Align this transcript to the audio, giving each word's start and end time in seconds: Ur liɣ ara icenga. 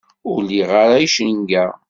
Ur 0.29 0.39
liɣ 0.49 0.69
ara 0.83 0.95
icenga. 1.05 1.65